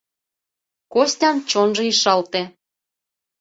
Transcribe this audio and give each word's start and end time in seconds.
Костян 0.93 1.37
чонжо 1.49 1.83
ишалте. 1.91 2.41